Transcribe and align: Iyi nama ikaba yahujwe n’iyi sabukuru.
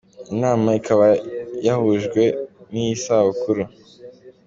Iyi 0.25 0.35
nama 0.43 0.69
ikaba 0.79 1.07
yahujwe 1.65 2.21
n’iyi 2.71 2.95
sabukuru. 3.03 3.63